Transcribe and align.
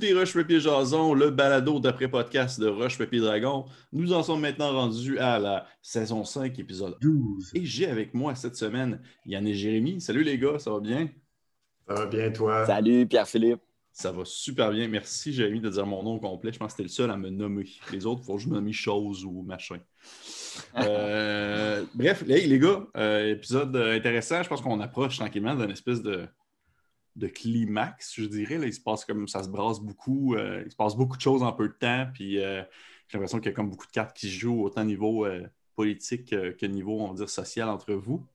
écoutez 0.00 0.18
Rush 0.18 0.32
Papier 0.32 0.60
Jason, 0.60 1.12
le 1.12 1.28
balado 1.28 1.78
d'après-podcast 1.78 2.58
de 2.58 2.68
Rush 2.68 2.96
Papier 2.96 3.20
Dragon. 3.20 3.66
Nous 3.92 4.14
en 4.14 4.22
sommes 4.22 4.40
maintenant 4.40 4.72
rendus 4.72 5.18
à 5.18 5.38
la 5.38 5.66
saison 5.82 6.24
5, 6.24 6.58
épisode 6.58 6.96
12. 7.02 7.50
Et 7.54 7.66
j'ai 7.66 7.86
avec 7.86 8.14
moi 8.14 8.34
cette 8.34 8.56
semaine 8.56 9.02
Yann 9.26 9.46
et 9.46 9.52
Jérémy. 9.52 10.00
Salut 10.00 10.22
les 10.22 10.38
gars, 10.38 10.58
ça 10.58 10.70
va 10.70 10.80
bien? 10.80 11.10
Ça 11.86 11.92
va 11.92 12.06
bien, 12.06 12.30
toi? 12.30 12.64
Salut, 12.64 13.06
Pierre-Philippe. 13.06 13.60
Ça 13.92 14.10
va 14.10 14.24
super 14.24 14.70
bien. 14.70 14.88
Merci, 14.88 15.34
Jérémy, 15.34 15.60
de 15.60 15.68
dire 15.68 15.84
mon 15.84 16.02
nom 16.02 16.18
complet. 16.18 16.50
Je 16.50 16.58
pense 16.58 16.68
que 16.68 16.78
c'était 16.78 16.84
le 16.84 16.88
seul 16.88 17.10
à 17.10 17.18
me 17.18 17.28
nommer. 17.28 17.68
Les 17.92 18.06
autres, 18.06 18.22
il 18.22 18.24
faut 18.24 18.36
que 18.36 18.42
je 18.42 18.48
me 18.48 18.54
nomme 18.54 18.72
chose 18.72 19.26
ou 19.26 19.42
machin. 19.42 19.80
Euh, 20.76 21.84
bref, 21.94 22.24
les 22.26 22.58
gars, 22.58 22.84
euh, 22.96 23.32
épisode 23.32 23.74
intéressant. 23.76 24.42
Je 24.42 24.48
pense 24.48 24.60
qu'on 24.60 24.80
approche 24.80 25.16
tranquillement 25.16 25.54
d'une 25.54 25.70
espèce 25.70 26.02
de 26.02 26.26
de 27.16 27.26
climax, 27.26 28.14
je 28.16 28.24
dirais. 28.24 28.58
Là, 28.58 28.66
il 28.66 28.74
se 28.74 28.80
passe 28.80 29.04
comme 29.04 29.26
ça 29.28 29.42
se 29.42 29.48
brasse 29.48 29.80
beaucoup. 29.80 30.34
Euh, 30.34 30.62
il 30.64 30.70
se 30.70 30.76
passe 30.76 30.96
beaucoup 30.96 31.16
de 31.16 31.22
choses 31.22 31.42
en 31.42 31.52
peu 31.52 31.68
de 31.68 31.74
temps. 31.74 32.06
Puis 32.12 32.38
euh, 32.38 32.62
j'ai 33.08 33.18
l'impression 33.18 33.38
qu'il 33.38 33.50
y 33.50 33.52
a 33.52 33.56
comme 33.56 33.70
beaucoup 33.70 33.86
de 33.86 33.92
cartes 33.92 34.16
qui 34.16 34.28
se 34.28 34.38
jouent 34.38 34.62
autant 34.62 34.82
au 34.82 34.84
niveau 34.84 35.26
euh, 35.26 35.46
politique 35.74 36.30
que 36.30 36.66
niveau, 36.66 37.00
on 37.00 37.08
va 37.08 37.14
dire, 37.14 37.28
social 37.28 37.68
entre 37.68 37.94
vous. 37.94 38.26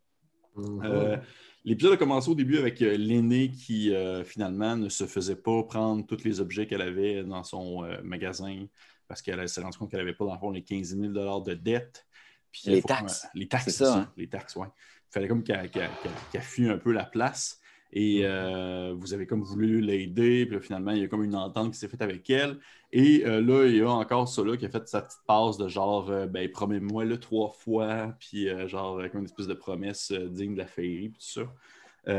Mm-hmm. 0.57 1.21
L'épisode 1.65 1.93
a 1.93 1.97
commencé 1.97 2.29
au 2.29 2.35
début 2.35 2.57
avec 2.57 2.79
l'aîné 2.79 3.49
qui 3.49 3.91
finalement 4.23 4.75
ne 4.75 4.87
se 4.87 5.05
faisait 5.05 5.35
pas 5.35 5.63
prendre 5.63 6.05
tous 6.05 6.23
les 6.23 6.39
objets 6.39 6.67
qu'elle 6.67 6.81
avait 6.81 7.23
dans 7.23 7.43
son 7.43 7.81
magasin 8.03 8.67
parce 9.07 9.21
qu'elle 9.21 9.49
s'est 9.49 9.61
rendue 9.61 9.77
compte 9.77 9.89
qu'elle 9.89 9.99
n'avait 9.99 10.13
pas 10.13 10.25
dans 10.25 10.33
le 10.33 10.39
fond 10.39 10.51
les 10.51 10.63
15 10.63 10.95
000 10.95 11.11
de 11.41 11.53
dette. 11.55 12.05
Puis, 12.51 12.71
les, 12.71 12.81
taxes. 12.81 13.27
les 13.33 13.47
taxes. 13.47 13.69
Ça. 13.75 13.97
Hein? 13.97 14.13
Les 14.15 14.29
taxes, 14.29 14.55
oui. 14.55 14.67
Il 14.77 15.13
fallait 15.13 15.27
comme 15.27 15.43
qu'elle 15.43 15.69
qu 15.69 16.69
un 16.69 16.77
peu 16.77 16.91
la 16.91 17.05
place. 17.05 17.59
Et 17.97 18.25
euh, 18.25 18.93
vous 18.97 19.13
avez 19.13 19.25
comme 19.25 19.41
voulu 19.41 19.79
l'aider, 19.79 20.45
puis 20.45 20.59
finalement, 20.59 20.91
il 20.91 20.99
y 20.99 21.03
a 21.05 21.07
comme 21.07 21.23
une 21.23 21.33
entente 21.35 21.71
qui 21.71 21.79
s'est 21.79 21.87
faite 21.87 22.01
avec 22.01 22.29
elle. 22.29 22.59
Et 22.91 23.25
euh, 23.25 23.39
là, 23.39 23.65
il 23.65 23.77
y 23.77 23.81
a 23.81 23.89
encore 23.89 24.27
cela 24.27 24.57
qui 24.57 24.65
a 24.65 24.69
fait 24.69 24.85
sa 24.89 25.01
petite 25.01 25.21
passe 25.25 25.57
de 25.57 25.69
genre, 25.69 26.11
euh, 26.11 26.27
ben, 26.27 26.51
promets-moi 26.51 27.05
le 27.05 27.17
trois 27.17 27.51
fois, 27.51 28.13
puis 28.19 28.49
genre, 28.67 28.99
avec 28.99 29.13
une 29.13 29.23
espèce 29.23 29.47
de 29.47 29.53
promesse 29.53 30.11
digne 30.11 30.55
de 30.55 30.57
la 30.57 30.67
féerie, 30.67 31.07
puis 31.09 31.19
tout 31.19 31.41
ça. 31.41 32.13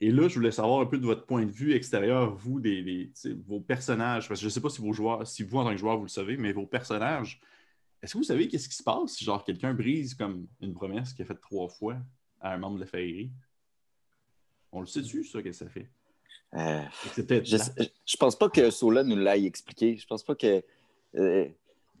et 0.00 0.10
là, 0.10 0.28
je 0.28 0.34
voulais 0.36 0.50
savoir 0.50 0.80
un 0.80 0.86
peu 0.86 0.98
de 0.98 1.04
votre 1.04 1.26
point 1.26 1.44
de 1.44 1.50
vue 1.50 1.74
extérieur, 1.74 2.34
vous, 2.34 2.58
des, 2.60 3.12
vos 3.46 3.60
personnages, 3.60 4.26
parce 4.26 4.40
que 4.40 4.44
je 4.44 4.46
ne 4.46 4.50
sais 4.52 4.60
pas 4.62 4.70
si 4.70 4.80
vos 4.80 4.94
joueurs, 4.94 5.26
si 5.26 5.42
vous, 5.42 5.58
en 5.58 5.64
tant 5.64 5.72
que 5.72 5.76
joueur, 5.76 5.98
vous 5.98 6.04
le 6.04 6.08
savez, 6.08 6.38
mais 6.38 6.52
vos 6.52 6.66
personnages, 6.66 7.42
est-ce 8.02 8.14
que 8.14 8.18
vous 8.18 8.24
savez 8.24 8.48
qu'est-ce 8.48 8.70
qui 8.70 8.76
se 8.76 8.82
passe 8.82 9.12
si 9.12 9.24
genre 9.24 9.44
quelqu'un 9.44 9.74
brise 9.74 10.14
comme 10.14 10.46
une 10.62 10.72
promesse 10.72 11.12
qui 11.12 11.22
a 11.22 11.24
faite 11.26 11.40
trois 11.42 11.68
fois 11.68 11.96
à 12.40 12.54
un 12.54 12.58
membre 12.58 12.76
de 12.76 12.80
la 12.80 12.86
féerie? 12.86 13.30
On 14.74 14.80
le 14.80 14.86
sait-tu, 14.86 15.24
ça, 15.24 15.40
que 15.40 15.52
ça 15.52 15.68
fait? 15.68 15.88
Euh, 16.54 16.82
je, 17.16 17.56
je 18.04 18.16
pense 18.16 18.36
pas 18.36 18.48
que 18.48 18.70
Sola 18.70 19.04
nous 19.04 19.16
l'ait 19.16 19.44
expliqué. 19.44 19.96
Je 19.96 20.06
pense 20.06 20.24
pas 20.24 20.34
que 20.34 20.62
euh, 21.16 21.48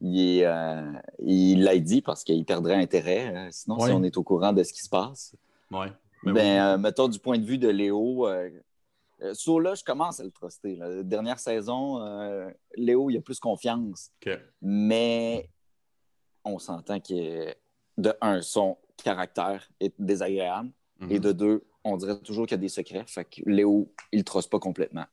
il, 0.00 0.42
euh, 0.42 0.92
l'ait 1.18 1.80
dit 1.80 2.02
parce 2.02 2.24
qu'il 2.24 2.44
perdrait 2.44 2.74
intérêt. 2.74 3.26
Hein. 3.34 3.48
sinon, 3.52 3.78
si 3.78 3.92
on 3.92 4.02
est 4.02 4.16
au 4.16 4.24
courant 4.24 4.52
de 4.52 4.62
ce 4.64 4.72
qui 4.72 4.82
se 4.82 4.88
passe. 4.88 5.36
Ouais. 5.70 5.92
Ben, 6.24 6.78
mettons 6.78 7.08
du 7.08 7.18
point 7.18 7.38
de 7.38 7.44
vue 7.44 7.58
de 7.58 7.68
Léo, 7.68 8.26
Sola, 9.34 9.74
je 9.74 9.84
commence 9.84 10.18
à 10.18 10.24
le 10.24 10.30
truster. 10.30 10.76
La 10.76 11.02
dernière 11.04 11.38
saison, 11.38 12.00
Léo, 12.76 13.10
il 13.10 13.16
a 13.18 13.20
plus 13.20 13.38
confiance. 13.38 14.10
Mais 14.60 15.48
on 16.44 16.58
s'entend 16.58 16.98
que, 16.98 17.54
de 17.98 18.12
un, 18.20 18.42
son 18.42 18.78
caractère 18.96 19.68
est 19.80 19.94
désagréable. 19.98 20.70
Et 21.10 21.14
mhm. 21.14 21.20
de 21.20 21.32
deux, 21.32 21.64
on 21.84 21.96
dirait 21.96 22.18
toujours 22.20 22.46
qu'il 22.46 22.56
y 22.56 22.58
a 22.58 22.62
des 22.62 22.68
secrets. 22.68 23.04
Fait 23.06 23.24
que 23.24 23.42
Léo, 23.46 23.92
il 24.12 24.18
ne 24.18 24.24
trosse 24.24 24.46
pas 24.46 24.58
complètement. 24.58 25.04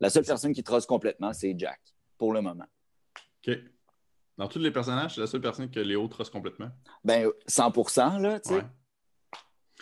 La 0.00 0.10
seule 0.10 0.24
personne 0.24 0.52
qui 0.52 0.62
trosse 0.62 0.86
complètement, 0.86 1.32
c'est 1.32 1.54
Jack, 1.58 1.80
pour 2.16 2.32
le 2.32 2.40
moment. 2.40 2.66
OK. 3.46 3.56
Dans 4.38 4.48
tous 4.48 4.58
les 4.58 4.70
personnages, 4.70 5.14
c'est 5.14 5.20
la 5.20 5.26
seule 5.26 5.40
personne 5.40 5.70
que 5.70 5.80
Léo 5.80 6.06
trosse 6.08 6.30
complètement? 6.30 6.70
Ben, 7.04 7.28
100% 7.48 8.20
là, 8.20 8.40
tu 8.40 8.54
sais. 8.54 8.62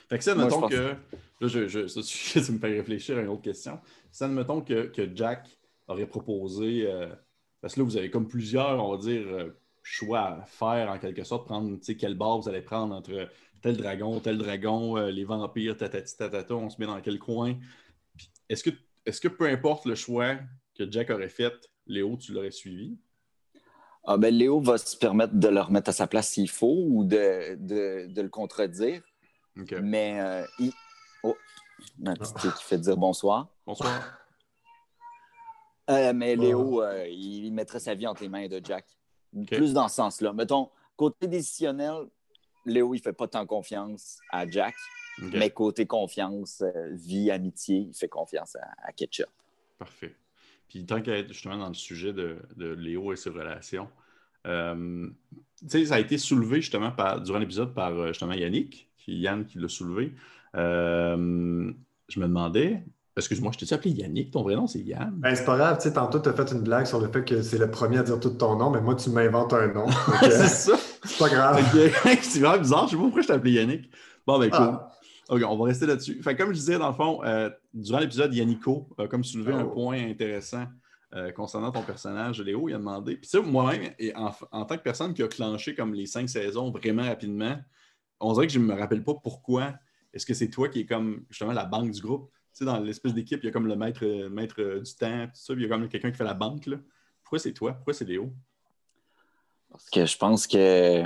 Fait 0.08 0.18
que 0.18 0.24
ça, 0.24 0.32
admettons 0.32 0.68
que. 0.68 0.96
Là, 1.40 1.48
je, 1.48 1.68
je, 1.68 1.86
ça, 1.86 2.52
me 2.52 2.58
fait 2.58 2.68
réfléchir 2.68 3.18
à 3.18 3.20
une 3.20 3.28
autre 3.28 3.42
question. 3.42 3.78
Ça, 4.10 4.24
admettons 4.24 4.62
que, 4.62 4.86
que 4.86 5.14
Jack 5.14 5.48
aurait 5.86 6.06
proposé. 6.06 6.86
Euh, 6.86 7.08
parce 7.60 7.74
que 7.74 7.80
là, 7.80 7.84
vous 7.84 7.96
avez 7.96 8.10
comme 8.10 8.26
plusieurs, 8.26 8.84
on 8.84 8.90
va 8.90 8.98
dire, 8.98 9.26
euh, 9.26 9.60
choix 9.82 10.20
à 10.20 10.44
faire 10.46 10.90
en 10.90 10.98
quelque 10.98 11.24
sorte, 11.24 11.46
prendre, 11.46 11.76
tu 11.76 11.84
sais, 11.84 11.96
quelle 11.96 12.16
barre 12.16 12.40
vous 12.40 12.48
allez 12.48 12.62
prendre 12.62 12.94
entre 12.94 13.28
tel 13.62 13.76
dragon, 13.76 14.20
tel 14.20 14.38
dragon, 14.38 14.96
euh, 14.96 15.10
les 15.10 15.24
vampires, 15.24 15.76
tatati, 15.76 16.16
tatata, 16.16 16.54
on 16.54 16.70
se 16.70 16.76
met 16.78 16.86
dans 16.86 17.00
quel 17.00 17.18
coin. 17.18 17.54
Est-ce 18.48 18.62
que, 18.64 18.70
est 19.04 19.20
que 19.20 19.28
peu 19.28 19.46
importe 19.46 19.84
le 19.84 19.94
choix 19.94 20.36
que 20.74 20.90
Jack 20.90 21.10
aurait 21.10 21.28
fait, 21.28 21.54
Léo, 21.86 22.16
tu 22.16 22.32
l'aurais 22.32 22.50
suivi? 22.50 22.98
Ah 24.04 24.16
ben, 24.16 24.34
Léo 24.34 24.60
va 24.60 24.78
se 24.78 24.96
permettre 24.96 25.34
de 25.34 25.48
le 25.48 25.60
remettre 25.60 25.90
à 25.90 25.92
sa 25.92 26.06
place 26.06 26.30
s'il 26.30 26.48
faut 26.48 26.84
ou 26.86 27.04
de, 27.04 27.56
de, 27.56 28.22
le 28.22 28.28
contredire. 28.28 29.02
Mais 29.82 30.20
euh, 30.20 30.46
il... 30.58 30.72
Oh, 31.22 31.36
ma 31.98 32.14
petite 32.14 32.54
qui 32.54 32.64
fait 32.64 32.78
dire 32.78 32.96
bonsoir. 32.96 33.48
Bonsoir. 33.66 34.00
Euh, 35.90 36.12
mais 36.12 36.36
Léo, 36.36 36.82
il 37.08 37.50
mettrait 37.52 37.80
sa 37.80 37.94
vie 37.94 38.06
entre 38.06 38.22
les 38.22 38.28
mains 38.28 38.46
de 38.46 38.60
Jack. 38.62 38.86
Plus 39.46 39.72
dans 39.72 39.88
ce 39.88 39.96
sens-là. 39.96 40.32
Mettons, 40.32 40.70
côté 40.96 41.26
décisionnel, 41.26 42.06
Léo, 42.66 42.94
il 42.94 43.00
fait 43.00 43.12
pas 43.12 43.28
tant 43.28 43.46
confiance 43.46 44.18
à 44.30 44.48
Jack. 44.48 44.74
Mais 45.20 45.50
côté 45.50 45.86
confiance, 45.86 46.62
euh, 46.62 46.90
vie, 46.92 47.30
amitié, 47.30 47.88
il 47.90 47.94
fait 47.94 48.08
confiance 48.08 48.56
à, 48.56 48.92
Ketchup. 48.92 49.26
Parfait. 49.78 50.14
Puis 50.68 50.84
tant 50.84 51.00
qu'à 51.00 51.16
être 51.16 51.32
justement 51.32 51.56
dans 51.56 51.68
le 51.68 51.74
sujet 51.74 52.12
de, 52.12 52.38
Léo 52.56 53.12
et 53.12 53.16
ses 53.16 53.30
relations, 53.30 53.88
euh, 54.46 55.08
ça 55.66 55.94
a 55.94 55.98
été 55.98 56.18
soulevé 56.18 56.60
justement 56.60 56.92
par, 56.92 57.20
durant 57.20 57.38
l'épisode 57.38 57.74
par 57.74 57.92
euh, 57.92 58.08
justement 58.08 58.34
Yannick, 58.34 58.88
qui, 58.96 59.18
Yann 59.18 59.44
qui 59.44 59.58
l'a 59.58 59.68
soulevé. 59.68 60.14
je 60.54 60.60
me 61.18 62.26
demandais, 62.26 62.82
Excuse-moi, 63.16 63.50
je 63.58 63.64
t'ai 63.64 63.74
appelé 63.74 63.90
Yannick, 63.90 64.30
ton 64.30 64.42
vrai 64.42 64.54
nom 64.54 64.68
c'est 64.68 64.78
Yann. 64.78 65.12
Ben, 65.16 65.34
c'est 65.34 65.44
pas 65.44 65.56
grave, 65.56 65.78
tu 65.78 65.88
sais, 65.88 65.92
tantôt 65.92 66.20
tu 66.20 66.28
as 66.28 66.32
fait 66.32 66.52
une 66.52 66.60
blague 66.60 66.86
sur 66.86 67.00
le 67.00 67.08
fait 67.08 67.24
que 67.24 67.42
c'est 67.42 67.58
le 67.58 67.68
premier 67.68 67.98
à 67.98 68.02
dire 68.04 68.20
tout 68.20 68.30
ton 68.30 68.56
nom, 68.56 68.70
mais 68.70 68.80
moi 68.80 68.94
tu 68.94 69.10
m'inventes 69.10 69.52
un 69.54 69.66
nom. 69.72 69.86
c'est 70.20 70.46
ça. 70.46 70.78
C'est 71.04 71.18
pas 71.18 71.28
grave. 71.28 71.64
c'est 72.22 72.40
vraiment 72.40 72.58
bizarre, 72.58 72.86
je 72.86 72.90
sais 72.90 72.96
pas 72.96 73.02
pourquoi 73.02 73.22
je 73.22 73.26
t'ai 73.26 73.32
appelé 73.32 73.52
Yannick. 73.52 73.90
Bon, 74.26 74.38
ben 74.38 74.50
cool. 74.50 74.60
Ah. 74.60 74.92
OK, 75.28 75.42
on 75.46 75.56
va 75.56 75.64
rester 75.66 75.86
là-dessus. 75.86 76.22
Fait 76.22 76.36
comme 76.36 76.48
je 76.48 76.58
disais, 76.58 76.78
dans 76.78 76.88
le 76.88 76.94
fond, 76.94 77.22
euh, 77.24 77.50
durant 77.74 77.98
l'épisode, 77.98 78.34
Yannico 78.34 78.88
a 78.98 79.06
comme 79.06 79.24
soulevé 79.24 79.52
un 79.52 79.64
oh. 79.64 79.70
point 79.70 79.98
intéressant 79.98 80.66
euh, 81.14 81.32
concernant 81.32 81.70
ton 81.70 81.82
personnage, 81.82 82.40
Léo, 82.40 82.68
il 82.68 82.74
a 82.74 82.78
demandé. 82.78 83.16
Puis 83.16 83.28
ça, 83.28 83.40
moi-même, 83.40 83.92
en, 84.16 84.30
en, 84.52 84.64
tant 84.64 84.76
que 84.76 84.82
personne 84.82 85.14
qui 85.14 85.22
a 85.22 85.28
clenché 85.28 85.74
comme 85.74 85.94
les 85.94 86.06
cinq 86.06 86.28
saisons 86.28 86.70
vraiment 86.70 87.04
rapidement, 87.04 87.56
on 88.20 88.32
dirait 88.32 88.46
que 88.46 88.52
je 88.52 88.58
ne 88.58 88.64
me 88.64 88.74
rappelle 88.74 89.04
pas 89.04 89.14
pourquoi. 89.14 89.74
Est-ce 90.12 90.26
que 90.26 90.34
c'est 90.34 90.48
toi 90.48 90.68
qui 90.68 90.80
es 90.80 90.86
comme 90.86 91.24
justement 91.30 91.52
la 91.52 91.64
banque 91.64 91.90
du 91.90 92.00
groupe? 92.00 92.30
dans 92.60 92.80
l'espèce 92.80 93.14
d'équipe, 93.14 93.38
il 93.42 93.46
y 93.46 93.48
a 93.48 93.52
comme 93.52 93.68
le 93.68 93.76
maître, 93.76 94.04
maître 94.28 94.80
du 94.80 94.94
temps, 94.94 95.26
tout 95.26 95.32
ça, 95.34 95.54
il 95.54 95.62
y 95.62 95.64
a 95.64 95.68
comme 95.68 95.88
quelqu'un 95.88 96.10
qui 96.10 96.16
fait 96.16 96.24
la 96.24 96.34
banque. 96.34 96.66
Là. 96.66 96.78
Pourquoi 97.22 97.38
c'est 97.38 97.52
toi? 97.52 97.74
Pourquoi 97.74 97.94
c'est 97.94 98.04
Léo? 98.04 98.32
Parce 99.70 99.90
que 99.90 100.06
je 100.06 100.16
pense 100.16 100.46
que 100.46 101.04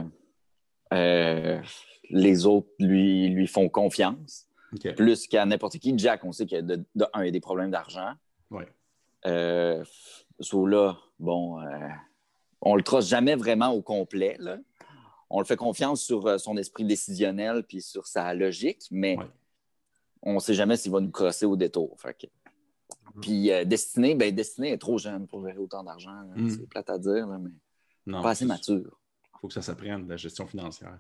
euh, 0.93 1.63
les 2.11 2.47
autres 2.47 2.69
lui, 2.79 3.29
lui 3.29 3.47
font 3.47 3.69
confiance. 3.69 4.47
Plus 4.97 5.27
qu'à 5.27 5.45
n'importe 5.45 5.79
qui. 5.79 5.93
Jack, 5.99 6.25
on 6.25 6.33
sait 6.33 6.47
qu'il 6.47 6.65
de, 6.65 6.85
un, 7.13 7.25
il 7.25 7.29
a 7.29 7.31
des 7.31 7.41
problèmes 7.41 7.71
d'argent. 7.71 8.13
Ouais. 8.51 8.67
Euh, 9.27 9.85
là, 10.67 10.97
bon, 11.19 11.61
euh, 11.61 11.89
on 12.63 12.75
le 12.75 12.83
trosse 12.83 13.09
jamais 13.09 13.35
vraiment 13.35 13.71
au 13.71 13.83
complet. 13.83 14.39
On 15.29 15.41
le 15.41 15.45
fait 15.45 15.57
confiance 15.57 16.03
sur 16.03 16.27
euh, 16.27 16.39
son 16.39 16.57
esprit 16.57 16.85
décisionnel 16.85 17.65
puis 17.65 17.83
sur 17.83 18.07
sa 18.07 18.33
logique, 18.35 18.83
mais 18.91 19.17
on 20.23 20.35
ne 20.35 20.39
sait 20.39 20.55
jamais 20.55 20.77
s'il 20.77 20.93
va 20.93 21.01
nous 21.01 21.11
crosser 21.11 21.47
au 21.47 21.57
détour. 21.57 21.97
Puis 23.21 23.51
euh, 23.51 23.65
Destiné, 23.65 24.15
ben, 24.15 24.35
Destiné 24.35 24.73
est 24.73 24.79
trop 24.79 24.99
jeune 24.99 25.27
pour 25.27 25.47
gérer 25.47 25.59
autant 25.59 25.83
d'argent. 25.83 26.15
Mm. 26.35 26.49
C'est 26.51 26.69
plate 26.69 26.91
à 26.91 26.99
dire, 26.99 27.27
mais 27.27 27.51
pas 28.07 28.31
assez 28.31 28.45
mature. 28.45 29.01
Il 29.35 29.41
faut 29.41 29.49
que 29.49 29.55
ça 29.55 29.63
s'apprenne, 29.63 30.09
la 30.09 30.17
gestion 30.17 30.47
financière. 30.47 30.99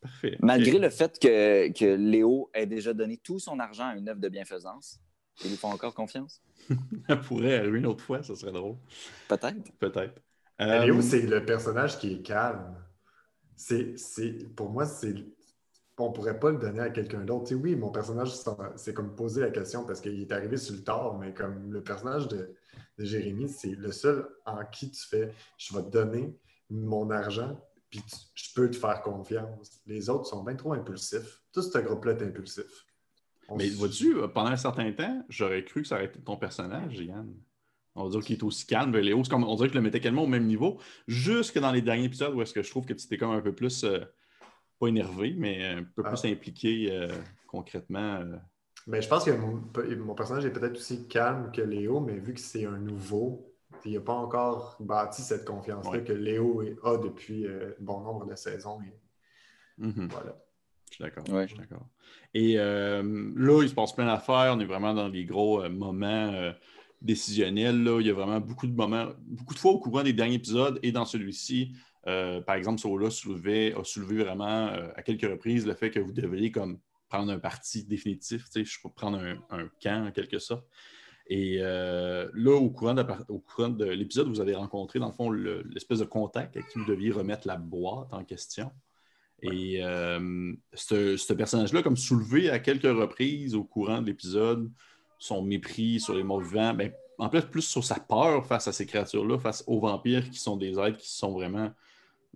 Parfait. 0.00 0.36
Malgré 0.40 0.78
le 0.78 0.90
fait 0.90 1.18
que, 1.18 1.70
que, 1.72 1.94
Léo 1.94 2.50
ait 2.54 2.66
déjà 2.66 2.92
donné 2.92 3.18
tout 3.18 3.38
son 3.38 3.60
argent 3.60 3.86
à 3.86 3.94
une 3.94 4.08
œuvre 4.08 4.20
de 4.20 4.28
bienfaisance, 4.28 5.00
ils 5.44 5.50
lui 5.50 5.56
font 5.56 5.70
encore 5.70 5.94
confiance? 5.94 6.42
Elle 7.08 7.20
pourrait 7.20 7.58
arriver 7.58 7.78
une 7.78 7.86
autre 7.86 8.02
fois, 8.02 8.22
ça 8.22 8.34
serait 8.34 8.52
drôle. 8.52 8.76
Peut-être. 9.28 9.72
Peut-être. 9.78 10.20
Léo, 10.58 10.98
euh, 10.98 11.02
c'est 11.02 11.22
le 11.22 11.44
personnage 11.44 11.98
qui 11.98 12.14
est 12.14 12.22
calme. 12.22 12.76
C'est, 13.54 13.94
pour 14.56 14.70
moi, 14.70 14.86
c'est 14.86 15.14
on 15.98 16.08
ne 16.08 16.14
pourrait 16.14 16.38
pas 16.38 16.50
le 16.50 16.58
donner 16.58 16.80
à 16.80 16.90
quelqu'un 16.90 17.20
d'autre. 17.20 17.54
oui, 17.54 17.76
mon 17.76 17.90
personnage, 17.90 18.32
c'est 18.76 18.94
comme 18.94 19.14
poser 19.14 19.40
la 19.40 19.50
question 19.50 19.84
parce 19.84 20.00
qu'il 20.00 20.20
est 20.20 20.32
arrivé 20.32 20.56
sur 20.56 20.74
le 20.74 20.82
tard, 20.82 21.18
mais 21.18 21.34
comme 21.34 21.72
le 21.72 21.82
personnage 21.82 22.28
de, 22.28 22.54
Jérémy, 22.98 23.48
c'est 23.48 23.74
le 23.74 23.90
seul 23.90 24.28
en 24.46 24.64
qui 24.64 24.90
tu 24.90 25.06
fais 25.06 25.32
je 25.58 25.74
vais 25.74 25.82
te 25.82 25.88
donner 25.88 26.36
mon 26.70 27.10
argent, 27.10 27.58
puis 27.90 28.02
je 28.34 28.54
peux 28.54 28.70
te 28.70 28.76
faire 28.76 29.02
confiance. 29.02 29.80
Les 29.86 30.08
autres 30.08 30.26
sont 30.26 30.42
bien 30.44 30.54
trop 30.54 30.72
impulsifs. 30.72 31.42
Tout 31.52 31.62
ce 31.62 31.78
groupe-là 31.78 32.12
est 32.12 32.22
impulsif. 32.22 32.86
Mais 33.56 33.68
vois-tu, 33.70 34.16
pendant 34.32 34.50
un 34.50 34.56
certain 34.56 34.90
temps, 34.92 35.24
j'aurais 35.28 35.64
cru 35.64 35.82
que 35.82 35.88
ça 35.88 35.96
aurait 35.96 36.06
été 36.06 36.20
ton 36.20 36.36
personnage, 36.36 36.98
Yann. 37.00 37.34
On 37.94 38.04
va 38.04 38.10
dire 38.10 38.20
qu'il 38.20 38.36
est 38.36 38.42
aussi 38.42 38.66
calme. 38.66 38.96
Léo, 38.96 39.22
comme, 39.28 39.44
on 39.44 39.54
dirait 39.56 39.68
que 39.68 39.74
je 39.74 39.78
le 39.78 39.84
mettais 39.84 40.00
quasiment 40.00 40.24
au 40.24 40.28
même 40.28 40.46
niveau. 40.46 40.78
Jusque 41.06 41.58
dans 41.58 41.72
les 41.72 41.82
derniers 41.82 42.04
épisodes 42.04 42.34
où 42.34 42.40
est-ce 42.40 42.54
que 42.54 42.62
je 42.62 42.70
trouve 42.70 42.86
que 42.86 42.94
tu 42.94 43.04
étais 43.04 43.18
comme 43.18 43.32
un 43.32 43.42
peu 43.42 43.54
plus, 43.54 43.84
euh, 43.84 44.00
pas 44.82 44.88
énervé, 44.88 45.34
mais 45.36 45.64
un 45.64 45.84
peu 45.84 46.02
plus 46.02 46.20
ah. 46.24 46.28
impliqué 46.28 46.88
euh, 46.90 47.08
concrètement. 47.46 48.16
Euh. 48.16 48.36
Mais 48.88 49.00
je 49.00 49.08
pense 49.08 49.24
que 49.24 49.30
mon, 49.30 50.14
personnage 50.14 50.44
est 50.44 50.50
peut-être 50.50 50.76
aussi 50.76 51.06
calme 51.06 51.52
que 51.52 51.62
Léo, 51.62 52.00
mais 52.00 52.16
vu 52.16 52.34
que 52.34 52.40
c'est 52.40 52.66
un 52.66 52.78
nouveau, 52.78 53.54
il 53.84 53.92
n'a 53.92 54.00
pas 54.00 54.14
encore 54.14 54.76
bâti 54.80 55.22
cette 55.22 55.44
confiance-là 55.44 56.00
que 56.00 56.12
Léo 56.12 56.62
a 56.82 56.96
depuis 56.96 57.46
bon 57.78 58.00
nombre 58.00 58.26
de 58.26 58.34
saisons. 58.34 58.80
Mm-hmm. 59.78 60.08
Voilà. 60.10 60.36
Je 60.90 60.94
suis 60.96 61.04
d'accord. 61.04 61.24
Je 61.26 61.46
suis 61.46 61.58
d'accord. 61.58 61.86
Et 62.34 62.54
là, 62.56 63.62
il 63.62 63.68
se 63.68 63.74
passe 63.74 63.94
plein 63.94 64.06
d'affaires. 64.06 64.52
On 64.56 64.58
est 64.58 64.66
vraiment 64.66 64.94
dans 64.94 65.08
les 65.08 65.24
gros 65.24 65.68
moments 65.68 66.52
décisionnel. 67.00 67.84
Là. 67.84 68.00
Il 68.00 68.06
y 68.08 68.10
a 68.10 68.14
vraiment 68.14 68.40
beaucoup 68.40 68.66
de 68.66 68.74
moments, 68.74 69.06
beaucoup 69.20 69.54
de 69.54 69.60
fois 69.60 69.72
au 69.72 69.78
courant 69.78 70.02
des 70.02 70.12
derniers 70.12 70.34
épisodes 70.34 70.80
et 70.82 70.90
dans 70.90 71.04
celui-ci. 71.04 71.72
Euh, 72.06 72.40
par 72.40 72.56
exemple, 72.56 72.80
Sola 72.80 73.10
soulevait, 73.10 73.74
a 73.74 73.84
soulevé 73.84 74.24
vraiment 74.24 74.68
euh, 74.68 74.88
à 74.96 75.02
quelques 75.02 75.30
reprises 75.30 75.66
le 75.66 75.74
fait 75.74 75.90
que 75.90 76.00
vous 76.00 76.12
devriez 76.12 76.50
comme 76.50 76.78
prendre 77.08 77.30
un 77.30 77.38
parti 77.38 77.84
définitif, 77.84 78.44
prendre 78.96 79.18
un, 79.50 79.68
camp 79.82 80.06
en 80.06 80.10
quelque 80.10 80.38
sorte. 80.38 80.66
Et 81.28 81.58
euh, 81.60 82.28
là, 82.34 82.56
au 82.56 82.70
courant 82.70 82.94
de, 82.94 83.84
l'épisode, 83.84 84.28
vous 84.28 84.40
avez 84.40 84.54
rencontré, 84.54 84.98
dans 84.98 85.08
le 85.08 85.12
fond, 85.12 85.30
l'espèce 85.30 86.00
de 86.00 86.04
contact 86.04 86.56
à 86.56 86.62
qui 86.62 86.78
vous 86.78 86.86
deviez 86.86 87.12
remettre 87.12 87.46
la 87.46 87.56
boîte 87.56 88.12
en 88.12 88.24
question. 88.24 88.70
Et 89.42 89.80
ce, 90.72 91.32
personnage-là, 91.32 91.82
comme 91.82 91.96
soulevé 91.96 92.48
à 92.50 92.58
quelques 92.58 92.84
reprises 92.84 93.54
au 93.54 93.64
courant 93.64 94.00
de 94.00 94.06
l'épisode, 94.06 94.70
son 95.18 95.42
mépris 95.42 96.00
sur 96.00 96.14
les 96.14 96.24
morts 96.24 96.40
vivants, 96.40 96.74
mais 96.74 96.96
en 97.18 97.30
fait, 97.30 97.48
plus 97.50 97.62
sur 97.62 97.84
sa 97.84 98.00
peur 98.00 98.46
face 98.46 98.66
à 98.66 98.72
ces 98.72 98.86
créatures-là, 98.86 99.38
face 99.38 99.62
aux 99.66 99.80
vampires 99.80 100.28
qui 100.30 100.38
sont 100.38 100.56
des 100.56 100.78
êtres 100.78 100.98
qui 100.98 101.10
sont 101.10 101.32
vraiment 101.32 101.70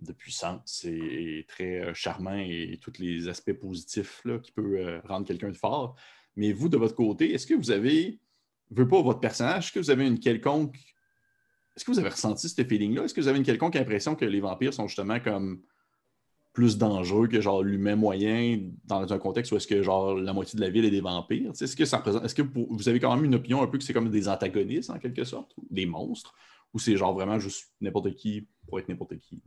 de 0.01 0.13
puissance 0.13 0.85
et, 0.85 1.45
très 1.49 1.81
euh, 1.81 1.95
charmants 1.95 2.39
et, 2.39 2.79
tous 2.81 2.95
les 2.99 3.29
aspects 3.29 3.53
positifs 3.53 4.21
là, 4.25 4.39
qui 4.39 4.53
peuvent 4.53 4.75
euh, 4.75 5.01
rendre 5.05 5.27
quelqu'un 5.27 5.51
de 5.51 5.57
fort. 5.57 5.97
Mais 6.37 6.53
vous, 6.53 6.69
de 6.69 6.77
votre 6.77 6.95
côté, 6.95 7.33
est-ce 7.33 7.47
que 7.47 7.55
vous 7.55 7.71
avez, 7.71 8.19
veux 8.71 8.87
pas 8.87 9.01
votre 9.01 9.21
personnage, 9.21 9.67
est-ce 9.67 9.73
que 9.73 9.81
vous 9.81 9.91
avez 9.91 10.07
une 10.07 10.21
quelconque. 10.21 10.77
Est-ce 11.77 11.85
que 11.85 11.91
vous 11.91 11.99
avez 11.99 12.09
ressenti 12.09 12.49
ce 12.49 12.63
feeling-là? 12.63 13.05
Est-ce 13.05 13.15
que 13.15 13.21
vous 13.21 13.29
avez 13.29 13.39
une 13.39 13.45
quelconque 13.45 13.77
impression 13.77 14.15
que 14.15 14.25
les 14.25 14.41
vampires 14.41 14.73
sont 14.73 14.87
justement 14.87 15.21
comme 15.21 15.63
plus 16.57 16.79
dangereux 16.79 17.29
que 17.29 17.39
genre 17.39 17.63
l'humain 17.63 17.97
moyen 17.97 18.71
dans 18.87 19.13
un 19.13 19.19
contexte 19.19 19.53
où 19.53 19.57
est-ce 19.57 19.67
que 19.67 19.83
genre 19.83 20.15
la 20.15 20.33
moitié 20.33 20.57
de 20.57 20.65
la 20.65 20.71
ville 20.71 20.87
est 20.87 20.91
des 20.91 21.03
vampires? 21.03 21.51
Est-ce 21.51 21.77
que 21.77 21.85
ça 21.85 21.99
représente. 21.99 22.25
Est-ce 22.25 22.35
que 22.35 22.41
vous 22.41 22.89
avez 22.89 22.99
quand 22.99 23.15
même 23.15 23.27
une 23.27 23.35
opinion 23.35 23.61
un 23.63 23.67
peu 23.67 23.77
que 23.77 23.85
c'est 23.85 23.93
comme 23.93 24.09
des 24.09 24.27
antagonistes 24.27 24.89
en 24.89 24.99
quelque 24.99 25.25
sorte, 25.25 25.55
des 25.69 25.85
monstres, 25.85 26.35
ou 26.73 26.79
c'est 26.79 26.97
genre 26.97 27.13
vraiment 27.13 27.39
juste 27.39 27.75
n'importe 27.83 28.15
qui 28.15 28.49
pour 28.67 28.79
être 28.79 28.89
n'importe 28.89 29.19
qui? 29.19 29.43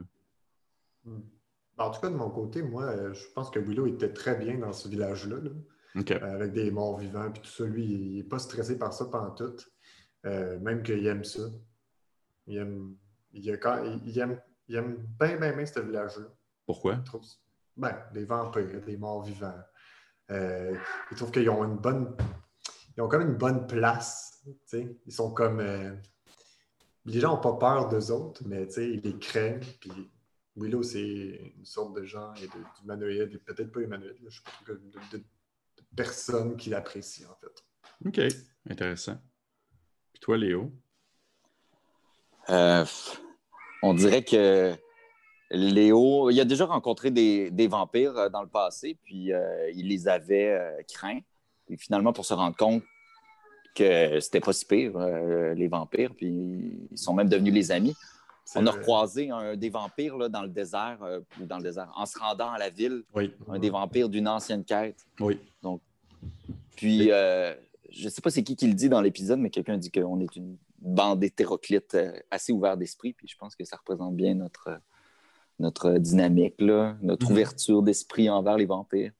En 1.78 1.92
tout 1.92 2.02
cas, 2.02 2.10
de 2.10 2.16
mon 2.16 2.30
côté, 2.30 2.62
moi, 2.62 2.84
euh, 2.84 3.14
je 3.14 3.26
pense 3.34 3.50
que 3.50 3.60
Willow 3.60 3.88
était 3.88 4.12
très 4.12 4.36
bien 4.36 4.58
dans 4.58 4.74
ce 4.74 4.90
village-là. 4.90 5.38
Euh, 5.96 6.36
avec 6.36 6.54
des 6.54 6.72
morts 6.72 6.98
vivants, 6.98 7.32
puis 7.32 7.42
tout 7.42 7.50
ça. 7.50 7.66
Lui, 7.66 7.86
il 7.86 8.18
n'est 8.18 8.24
pas 8.24 8.40
stressé 8.40 8.78
par 8.78 8.94
ça 8.94 9.06
pendant 9.06 9.32
tout. 9.32 9.56
Euh, 10.26 10.60
même 10.60 10.84
qu'il 10.84 11.06
aime 11.08 11.24
ça. 11.24 11.42
Il 12.48 12.58
aime, 12.58 12.96
il, 13.34 13.50
aime, 13.50 14.42
il 14.68 14.76
aime 14.76 15.08
bien, 15.20 15.38
bien, 15.38 15.54
bien 15.54 15.66
ce 15.66 15.80
village-là. 15.80 16.26
Pourquoi? 16.66 16.98
Ben, 17.76 17.96
des 18.14 18.26
vampires, 18.26 18.82
des 18.86 18.98
morts 18.98 19.24
vivants. 19.24 19.60
Euh, 20.32 20.76
ils 21.12 21.18
trouvent 21.18 21.32
qu'ils 21.32 21.50
ont 21.50 21.64
une 21.64 21.78
bonne. 21.78 22.16
Ils 22.96 23.02
ont 23.02 23.08
comme 23.08 23.22
une 23.22 23.38
bonne 23.38 23.66
place. 23.66 24.44
Ils 24.74 25.12
sont 25.12 25.32
comme. 25.32 25.60
Euh, 25.60 25.96
les 27.06 27.20
gens 27.20 27.36
n'ont 27.36 27.42
pas 27.42 27.54
peur 27.54 27.90
d'eux 27.90 28.12
autres, 28.12 28.44
mais 28.46 28.66
ils 28.74 29.02
les 29.02 29.18
craignent. 29.18 29.64
Puis 29.80 30.12
Willow, 30.60 30.84
c'est 30.84 31.54
une 31.58 31.66
sorte 31.66 31.96
de 31.96 32.04
genre 32.04 32.34
d'humanoïde, 32.80 33.42
peut-être 33.46 33.72
pas 33.72 33.82
humanoïde, 33.82 34.18
je 34.28 34.38
sais 34.38 34.44
pas, 34.44 34.74
de, 34.74 35.18
de, 35.18 35.24
personnes 35.96 36.56
qui 36.58 36.70
l'apprécient, 36.70 37.30
en 37.30 37.36
fait. 37.36 37.64
OK, 38.06 38.34
intéressant. 38.70 39.18
Puis 40.14 40.20
toi, 40.20 40.38
Léo? 40.38 40.72
Euh, 42.50 42.86
on 43.82 43.94
dirait 43.94 44.24
que 44.24 44.76
Léo, 45.52 46.30
il 46.30 46.40
a 46.40 46.46
déjà 46.46 46.66
rencontré 46.66 47.12
des, 47.12 47.68
vampires 47.68 48.18
euh, 48.18 48.30
dans 48.30 48.42
le 48.42 48.48
passé, 48.48 48.98
puis 49.04 49.34
euh, 49.34 49.72
il 49.72 49.88
les 49.88 50.08
avait 50.08 50.50
euh, 50.50 50.82
craints. 50.88 51.20
Et 51.70 51.78
finalement, 51.78 52.14
pour 52.14 52.26
se 52.26 52.34
rendre 52.34 52.56
compte 52.56 52.84
que 53.76 54.20
c'était 54.20 54.40
pas 54.40 54.54
si 54.54 54.66
pire, 54.66 54.98
les 55.56 55.68
vampires, 55.68 56.14
puis 56.16 56.88
ils 56.92 56.98
sont 56.98 57.14
même 57.14 57.30
devenus 57.30 57.54
les 57.54 57.72
amis. 57.72 57.96
On 58.56 58.66
a 58.66 58.72
recroisé 58.72 59.30
un 59.30 59.56
des 59.56 59.70
vampires 59.70 60.18
là, 60.18 60.30
dans 60.30 60.42
le 60.42 60.50
désert, 60.50 61.00
ou 61.40 61.46
dans 61.46 61.58
le 61.58 61.64
désert, 61.64 61.92
en 61.96 62.06
se 62.06 62.18
rendant 62.18 62.52
à 62.52 62.58
la 62.58 62.70
ville. 62.70 63.04
Oui. 63.14 63.34
Un 63.48 63.60
des 63.60 63.70
vampires 63.70 64.10
d'une 64.10 64.28
ancienne 64.28 64.64
quête. 64.64 65.06
Oui. 65.20 65.40
Donc, 65.62 65.82
puis, 66.76 67.10
je 67.10 68.06
ne 68.06 68.10
sais 68.10 68.22
pas 68.22 68.30
c'est 68.30 68.44
qui 68.44 68.56
qui 68.56 68.68
le 68.68 68.74
dit 68.74 68.90
dans 68.90 69.02
l'épisode, 69.02 69.40
mais 69.40 69.50
quelqu'un 69.50 69.78
dit 69.78 69.92
qu'on 69.92 70.20
est 70.20 70.36
une 70.36 70.58
bande 70.82 71.24
hétéroclite 71.24 71.98
assez 72.32 72.52
ouverte 72.52 72.80
d'esprit, 72.80 73.14
puis 73.14 73.28
je 73.28 73.38
pense 73.38 73.56
que 73.56 73.66
ça 73.66 73.78
représente 73.78 74.16
bien 74.16 74.34
notre 74.34 74.80
notre 75.60 75.98
dynamique, 75.98 76.56
notre 76.60 77.26
mhm. 77.26 77.32
ouverture 77.32 77.84
d'esprit 77.84 78.30
envers 78.30 78.58
les 78.58 78.66
vampires. 78.66 79.12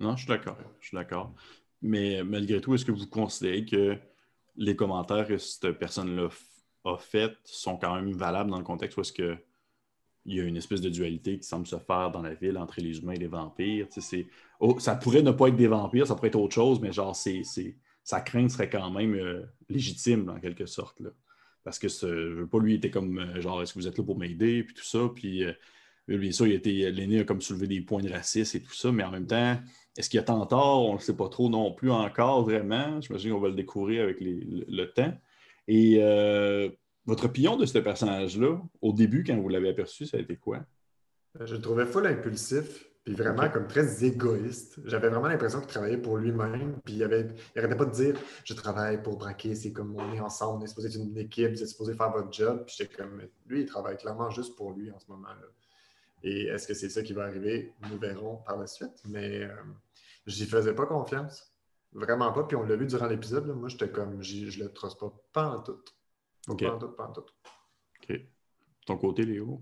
Non, 0.00 0.16
je 0.16 0.24
suis 0.24 0.28
d'accord. 0.28 0.56
Je 0.80 0.88
suis 0.88 0.96
d'accord. 0.96 1.34
Mais 1.82 2.22
malgré 2.22 2.60
tout, 2.60 2.74
est-ce 2.74 2.84
que 2.84 2.92
vous 2.92 3.06
considérez 3.06 3.64
que 3.64 3.96
les 4.56 4.76
commentaires 4.76 5.26
que 5.26 5.38
cette 5.38 5.72
personne-là 5.72 6.28
a 6.84 6.96
fait 6.98 7.32
sont 7.44 7.76
quand 7.76 7.94
même 7.94 8.12
valables 8.12 8.50
dans 8.50 8.58
le 8.58 8.64
contexte 8.64 8.96
où 8.96 9.00
est-ce 9.00 9.12
que 9.12 9.36
il 10.24 10.36
y 10.36 10.40
a 10.40 10.44
une 10.44 10.56
espèce 10.58 10.82
de 10.82 10.90
dualité 10.90 11.38
qui 11.38 11.46
semble 11.46 11.66
se 11.66 11.76
faire 11.76 12.10
dans 12.10 12.20
la 12.20 12.34
ville 12.34 12.58
entre 12.58 12.80
les 12.80 12.98
humains 12.98 13.14
et 13.14 13.18
les 13.18 13.28
vampires. 13.28 13.86
Oh, 14.60 14.78
ça 14.78 14.94
pourrait 14.94 15.22
ne 15.22 15.30
pas 15.30 15.48
être 15.48 15.56
des 15.56 15.68
vampires, 15.68 16.06
ça 16.06 16.14
pourrait 16.14 16.28
être 16.28 16.38
autre 16.38 16.54
chose, 16.54 16.80
mais 16.80 16.92
genre, 16.92 17.16
sa 17.16 18.20
crainte 18.20 18.50
serait 18.50 18.68
quand 18.68 18.90
même 18.90 19.14
euh, 19.14 19.46
légitime, 19.70 20.28
en 20.28 20.38
quelque 20.38 20.66
sorte. 20.66 21.00
Parce 21.64 21.78
que 21.78 21.88
je 21.88 22.40
veux 22.40 22.46
pas, 22.46 22.58
lui, 22.58 22.74
était 22.74 22.90
comme, 22.90 23.18
euh, 23.18 23.40
genre, 23.40 23.62
est-ce 23.62 23.72
que 23.72 23.78
vous 23.78 23.88
êtes 23.88 23.96
là 23.96 24.04
pour 24.04 24.18
m'aider, 24.18 24.64
puis 24.64 24.74
tout 24.74 24.84
ça, 24.84 25.08
puis 25.14 25.44
euh, 25.44 25.52
Bien 26.16 26.32
sûr, 26.32 26.46
l'aîné 26.46 27.20
a 27.20 27.24
comme 27.24 27.42
soulevé 27.42 27.66
des 27.66 27.82
points 27.82 28.00
de 28.00 28.10
racisme 28.10 28.56
et 28.56 28.60
tout 28.62 28.72
ça, 28.72 28.90
mais 28.90 29.04
en 29.04 29.10
même 29.10 29.26
temps, 29.26 29.58
est-ce 29.94 30.08
qu'il 30.08 30.16
y 30.16 30.20
a 30.20 30.24
tant 30.24 30.46
tort? 30.46 30.88
On 30.88 30.94
ne 30.94 31.00
sait 31.00 31.14
pas 31.14 31.28
trop 31.28 31.50
non 31.50 31.72
plus 31.72 31.90
encore 31.90 32.44
vraiment. 32.44 32.98
J'imagine 33.02 33.32
qu'on 33.32 33.40
va 33.40 33.48
le 33.48 33.54
découvrir 33.54 34.04
avec 34.04 34.16
le, 34.20 34.84
temps. 34.86 35.12
Et 35.68 35.98
euh, 36.02 36.68
votre 37.06 37.26
opinion 37.26 37.56
de 37.56 37.66
ce 37.66 37.78
personnage-là, 37.78 38.60
au 38.80 38.92
début, 38.92 39.22
quand 39.22 39.36
vous 39.36 39.48
l'avez 39.48 39.68
aperçu, 39.68 40.06
ça 40.06 40.16
a 40.16 40.20
été 40.20 40.36
quoi? 40.36 40.64
Je 41.38 41.54
le 41.54 41.60
trouvais 41.60 41.86
full 41.86 42.06
impulsif, 42.06 42.88
puis 43.04 43.14
vraiment 43.14 43.48
comme 43.48 43.68
très 43.68 44.04
égoïste. 44.04 44.80
J'avais 44.86 45.08
vraiment 45.08 45.28
l'impression 45.28 45.60
qu'il 45.60 45.68
travaillait 45.68 45.98
pour 45.98 46.16
lui-même, 46.16 46.80
puis 46.84 46.94
il, 46.94 47.04
avait, 47.04 47.28
il 47.54 47.62
pas 47.62 47.84
de 47.84 47.92
dire 47.92 48.16
«je 48.44 48.54
travaille 48.54 49.00
pour 49.02 49.16
braquer, 49.16 49.54
c'est 49.54 49.70
comme 49.70 49.94
on 49.94 50.12
est 50.12 50.20
ensemble, 50.20 50.62
on 50.62 50.64
est 50.64 50.68
supposé 50.68 50.88
être 50.88 50.96
une 50.96 51.16
équipe, 51.18 51.52
vous 51.52 51.62
êtes 51.62 51.68
supposé 51.68 51.94
faire 51.94 52.10
votre 52.10 52.32
job», 52.32 52.64
puis 52.66 52.74
j'étais 52.78 52.96
comme 52.96 53.22
«lui, 53.46 53.60
il 53.60 53.66
travaille 53.66 53.96
clairement 53.96 54.30
juste 54.30 54.56
pour 54.56 54.72
lui 54.72 54.90
en 54.90 54.98
ce 54.98 55.04
moment-là». 55.10 55.46
Et 56.22 56.46
est-ce 56.46 56.66
que 56.66 56.74
c'est 56.74 56.88
ça 56.88 57.02
qui 57.02 57.12
va 57.12 57.24
arriver? 57.24 57.72
Nous 57.88 57.98
verrons 57.98 58.38
par 58.38 58.56
la 58.58 58.66
suite. 58.66 59.02
Mais 59.08 59.44
euh, 59.44 59.54
j'y 60.26 60.46
faisais 60.46 60.74
pas 60.74 60.86
confiance. 60.86 61.52
Vraiment 61.92 62.32
pas. 62.32 62.44
Puis 62.44 62.56
on 62.56 62.62
l'a 62.62 62.76
vu 62.76 62.86
durant 62.86 63.06
l'épisode. 63.06 63.46
Moi, 63.46 63.68
j'étais 63.68 63.90
comme, 63.90 64.22
je 64.22 64.62
le 64.62 64.72
trosse 64.72 64.96
pas. 64.96 65.12
Pas 65.32 65.50
en 65.56 65.62
tout. 65.62 65.78
Pas 66.46 66.74
en 66.74 66.78
tout, 66.78 66.88
pas 66.88 67.08
en 67.08 67.12
tout. 67.12 67.24
OK. 68.02 68.20
Ton 68.86 68.96
côté, 68.96 69.24
Léo? 69.24 69.60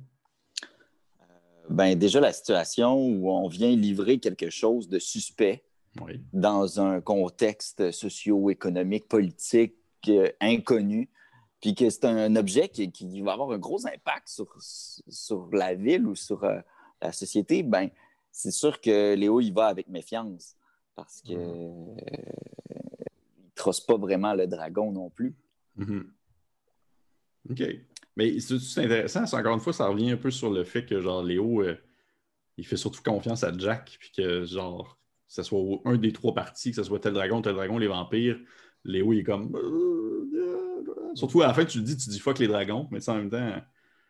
Euh, 1.21 1.25
ben, 1.68 1.99
déjà, 1.99 2.21
la 2.21 2.33
situation 2.33 2.97
où 2.97 3.30
on 3.30 3.49
vient 3.49 3.75
livrer 3.75 4.18
quelque 4.18 4.50
chose 4.50 4.88
de 4.88 4.99
suspect 4.99 5.64
dans 6.33 6.80
un 6.80 7.00
contexte 7.00 7.90
socio-économique, 7.90 9.09
politique 9.09 9.75
euh, 10.09 10.30
inconnu, 10.40 11.09
puis 11.61 11.75
que 11.75 11.88
c'est 11.88 12.04
un 12.04 12.37
objet 12.37 12.68
qui, 12.68 13.23
va 13.23 13.33
avoir 13.33 13.50
un 13.50 13.59
gros 13.59 13.87
impact 13.87 14.28
sur, 14.28 14.47
sur 14.61 15.49
la 15.52 15.75
ville 15.75 16.06
ou 16.06 16.14
sur 16.14 16.45
euh, 16.45 16.61
la 17.00 17.12
société, 17.12 17.62
ben 17.62 17.88
c'est 18.30 18.50
sûr 18.50 18.80
que 18.80 19.14
Léo 19.14 19.40
y 19.40 19.50
va 19.50 19.66
avec 19.66 19.88
méfiance 19.88 20.56
parce 20.96 21.20
qu'il 21.20 21.36
mm-hmm. 21.36 21.94
ne 21.94 23.50
trosse 23.54 23.80
pas 23.80 23.96
vraiment 23.96 24.34
le 24.34 24.46
dragon 24.46 24.90
non 24.90 25.10
plus. 25.10 25.36
Mm-hmm. 25.78 26.04
OK. 27.50 27.62
Mais 28.16 28.40
c'est 28.40 28.84
intéressant, 28.84 29.24
encore 29.24 29.54
une 29.54 29.60
fois, 29.60 29.74
ça 29.74 29.86
revient 29.86 30.12
un 30.12 30.16
peu 30.16 30.30
sur 30.30 30.50
le 30.50 30.64
fait 30.64 30.86
que 30.86 31.00
genre 31.00 31.22
Léo, 31.22 31.62
euh, 31.62 31.76
il 32.56 32.66
fait 32.66 32.78
surtout 32.78 33.02
confiance 33.02 33.44
à 33.44 33.56
Jack, 33.56 33.98
puis 34.00 34.10
que 34.16 34.44
genre, 34.46 34.98
que 35.28 35.34
ce 35.34 35.42
soit 35.42 35.60
un 35.84 35.98
des 35.98 36.12
trois 36.12 36.34
parties, 36.34 36.70
que 36.70 36.76
ce 36.76 36.82
soit 36.82 36.98
tel 36.98 37.12
dragon, 37.12 37.42
tel 37.42 37.54
dragon, 37.54 37.76
les 37.76 37.88
vampires, 37.88 38.38
Léo 38.84 39.12
il 39.12 39.18
est 39.18 39.22
comme. 39.22 39.54
Euh, 39.54 41.12
surtout 41.14 41.42
à 41.42 41.48
la 41.48 41.54
fin, 41.54 41.66
tu 41.66 41.78
le 41.78 41.84
dis, 41.84 41.96
tu 41.96 42.08
dis 42.08 42.18
fuck 42.18 42.38
les 42.38 42.48
dragons, 42.48 42.88
mais 42.90 43.00
ça 43.00 43.12
en 43.12 43.16
même 43.16 43.30
temps. 43.30 43.62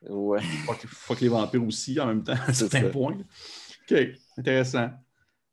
Ouais. 0.09 0.41
Fuck, 0.87 1.21
les 1.21 1.29
vampires 1.29 1.65
aussi 1.65 1.99
en 1.99 2.07
même 2.07 2.23
temps, 2.23 2.35
à 2.47 2.53
certains 2.53 2.89
points. 2.89 3.19
OK, 3.91 3.99
intéressant. 4.37 4.91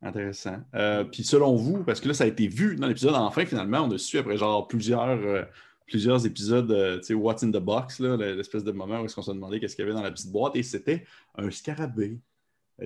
Intéressant. 0.03 0.57
Euh, 0.75 1.05
puis 1.05 1.23
selon 1.23 1.55
vous, 1.55 1.83
parce 1.83 2.01
que 2.01 2.09
là, 2.09 2.13
ça 2.13 2.25
a 2.25 2.27
été 2.27 2.47
vu 2.47 2.75
dans 2.75 2.87
l'épisode, 2.87 3.15
enfin, 3.15 3.45
finalement, 3.45 3.79
on 3.79 3.91
a 3.91 3.97
su 3.97 4.17
après 4.17 4.37
genre 4.37 4.67
plusieurs, 4.67 5.07
euh, 5.07 5.43
plusieurs 5.87 6.25
épisodes, 6.25 6.69
euh, 6.71 6.97
tu 6.97 7.05
sais, 7.05 7.13
What's 7.13 7.41
in 7.43 7.51
the 7.51 7.57
Box, 7.57 8.01
l'espèce 8.01 8.65
de 8.65 8.71
moment 8.73 8.99
où 8.99 9.05
est-ce 9.05 9.15
qu'on 9.15 9.21
se 9.21 9.31
demandait 9.31 9.61
qu'est-ce 9.61 9.75
qu'il 9.75 9.85
y 9.85 9.87
avait 9.87 9.95
dans 9.95 10.03
la 10.03 10.11
petite 10.11 10.31
boîte, 10.31 10.57
et 10.57 10.63
c'était 10.63 11.05
un 11.35 11.49
scarabée, 11.51 12.19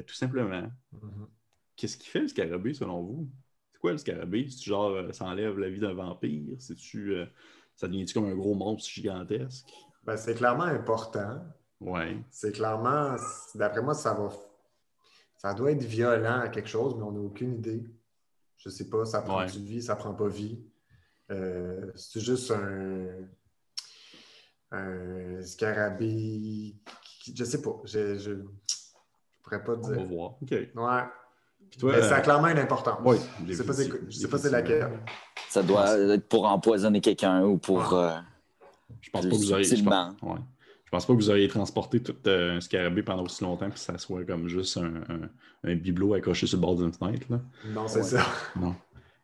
tout 0.05 0.13
simplement. 0.13 0.69
Mm-hmm. 0.93 1.27
Qu'est-ce 1.75 1.97
qui 1.97 2.07
fait 2.07 2.21
le 2.21 2.27
scarabée, 2.27 2.73
selon 2.75 3.01
vous? 3.01 3.27
C'est 3.73 3.79
quoi 3.79 3.91
le 3.93 3.97
scarabée? 3.97 4.47
C'est 4.49 4.63
genre, 4.63 4.95
ça 5.11 5.25
enlève 5.25 5.57
la 5.57 5.69
vie 5.69 5.79
d'un 5.79 5.93
vampire? 5.93 6.55
C'est-tu, 6.59 7.15
ça 7.75 7.87
devient-tu 7.87 8.13
comme 8.13 8.25
un 8.25 8.35
gros 8.35 8.53
monstre 8.53 8.89
gigantesque? 8.89 9.67
Ben, 10.03 10.17
c'est 10.17 10.35
clairement 10.35 10.63
important. 10.63 11.43
Ouais. 11.79 12.17
C'est 12.29 12.51
clairement, 12.51 13.15
d'après 13.55 13.81
moi, 13.81 13.93
ça 13.93 14.13
va 14.13 14.29
ça 15.37 15.53
doit 15.53 15.71
être 15.71 15.83
violent 15.83 16.41
à 16.41 16.49
quelque 16.49 16.69
chose, 16.69 16.95
mais 16.97 17.03
on 17.03 17.11
n'a 17.11 17.19
aucune 17.19 17.53
idée. 17.55 17.83
Je 18.57 18.69
ne 18.69 18.73
sais 18.73 18.89
pas, 18.89 19.05
ça 19.05 19.21
prend 19.21 19.45
du 19.45 19.59
vie, 19.63 19.81
ça 19.81 19.93
ne 19.93 19.99
prend 19.99 20.13
pas 20.13 20.27
vie. 20.27 20.59
Euh, 21.29 21.91
c'est 21.95 22.19
juste 22.19 22.51
un, 22.51 23.07
un 24.71 25.41
scarabée. 25.43 26.75
Je 27.25 27.39
ne 27.39 27.45
sais 27.45 27.61
pas. 27.61 27.79
Je 27.85 28.31
ne 28.31 28.43
pourrais 29.43 29.63
pas 29.63 29.75
dire. 29.75 29.97
On 29.97 30.03
va 30.03 30.03
voir. 30.05 30.29
OK. 30.41 30.51
Ouais. 30.51 30.67
mais 31.83 32.01
ça 32.01 32.15
a 32.15 32.19
euh, 32.19 32.21
clairement 32.21 32.47
une 32.47 32.59
importance. 32.59 32.99
Oui, 33.05 33.17
je 33.45 33.51
ne 33.51 34.11
sais 34.11 34.27
pas 34.27 34.37
c'est 34.37 34.49
laquelle. 34.49 34.99
Ça 35.49 35.61
doit 35.61 35.97
être 35.97 36.27
pour 36.27 36.45
empoisonner 36.45 37.01
quelqu'un 37.01 37.43
ou 37.43 37.57
pour. 37.57 37.93
Euh, 37.93 38.11
je 39.01 39.09
pense 39.11 39.25
pas 39.25 39.29
que 39.29 39.35
vous 39.35 39.51
auriez. 39.51 39.75
Je 39.75 39.83
pense, 39.83 40.15
ouais. 40.23 40.39
Je 40.87 40.91
pense 40.91 41.05
pas 41.05 41.11
que 41.11 41.17
vous 41.17 41.29
auriez 41.29 41.49
transporté 41.49 42.01
tout 42.01 42.15
euh, 42.27 42.55
un 42.55 42.61
scarabée 42.61 43.03
pendant 43.03 43.23
aussi 43.23 43.43
longtemps 43.43 43.69
que 43.69 43.77
ça 43.77 43.97
soit 43.97 44.23
comme 44.23 44.47
juste 44.47 44.77
un, 44.77 45.29
un, 45.65 45.75
bibelot 45.75 46.13
accroché 46.13 46.47
sur 46.47 46.55
le 46.55 46.61
bord 46.61 46.77
d'une 46.77 46.93
fenêtre. 46.93 47.27
Là. 47.29 47.41
Non, 47.65 47.89
c'est 47.89 48.03
ça. 48.03 48.25
Non. 48.55 48.73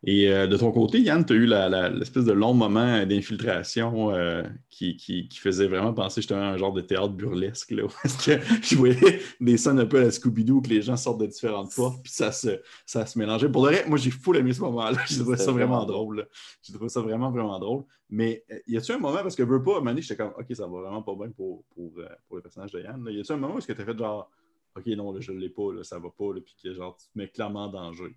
Et 0.06 0.30
euh, 0.30 0.46
de 0.46 0.56
ton 0.58 0.70
côté, 0.70 1.00
Yann, 1.00 1.24
tu 1.24 1.32
as 1.32 1.36
eu 1.36 1.46
l'espèce 1.46 2.24
de 2.24 2.32
long 2.32 2.52
moment 2.52 3.06
d'infiltration 3.06 4.10
euh, 4.10 4.42
qui, 4.68 4.96
qui, 4.96 5.26
faisait 5.32 5.66
vraiment 5.66 5.94
penser 5.94 6.20
justement 6.20 6.42
à 6.42 6.52
un 6.52 6.58
genre 6.58 6.74
de 6.74 6.82
théâtre 6.82 7.14
burlesque, 7.14 7.70
là, 7.70 7.84
que 8.24 8.38
je 8.62 8.76
voyais 8.76 9.20
des 9.40 9.56
scènes 9.56 9.78
un 9.78 9.86
peu 9.86 10.00
à 10.00 10.04
la 10.04 10.10
Scooby-Doo 10.10 10.60
que 10.60 10.68
les 10.68 10.82
gens 10.82 10.98
sortent 10.98 11.20
de 11.20 11.26
différentes 11.26 11.74
portes, 11.74 12.02
puis 12.02 12.12
ça 12.12 12.32
se, 12.32 12.60
ça 12.84 13.06
se 13.06 13.18
mélangeait. 13.18 13.48
Pour 13.48 13.62
de 13.62 13.68
vrai, 13.68 13.84
moi, 13.88 13.96
j'ai 13.96 14.10
fou 14.10 14.34
aimé 14.34 14.52
ce 14.52 14.60
moment-là. 14.60 14.98
J'ai 15.08 15.20
trouvé 15.20 15.38
ça 15.38 15.52
vraiment 15.52 15.84
drôle. 15.86 16.28
J'ai 16.62 16.74
trouvé 16.74 16.90
ça 16.90 17.00
vraiment, 17.00 17.30
vraiment 17.30 17.58
drôle. 17.58 17.84
Mais 18.10 18.44
euh, 18.52 18.58
y 18.66 18.76
a-tu 18.76 18.92
un 18.92 18.98
moment, 18.98 19.22
parce 19.22 19.34
que 19.34 19.42
veux 19.42 19.62
pas, 19.62 19.76
à 19.76 19.78
un 19.78 19.80
moment 19.80 19.96
j'étais 19.98 20.16
comme, 20.16 20.32
OK, 20.38 20.46
ça 20.50 20.66
va 20.66 20.80
vraiment 20.82 21.02
pas 21.02 21.14
bien 21.14 21.30
pour, 21.30 21.64
pour, 21.74 21.92
pour 22.26 22.36
le 22.36 22.42
personnage 22.42 22.72
de 22.72 22.80
Yann. 22.80 23.02
Y 23.10 23.20
a-tu 23.20 23.32
un 23.32 23.36
moment 23.36 23.54
où 23.54 23.58
est-ce 23.58 23.66
que 23.66 23.72
tu 23.72 23.80
as 23.80 23.86
fait 23.86 23.96
genre, 23.96 24.30
OK, 24.76 24.86
non, 24.88 25.12
là, 25.12 25.20
je 25.20 25.32
l'ai 25.32 25.48
pas, 25.48 25.72
là, 25.72 25.82
ça 25.82 25.98
va 25.98 26.10
pas, 26.10 26.32
puis 26.44 26.56
que 26.62 26.74
genre, 26.74 26.96
tu 26.96 27.06
te 27.06 27.18
mets 27.18 27.28
clairement 27.28 27.64
en 27.64 27.68
danger. 27.68 28.14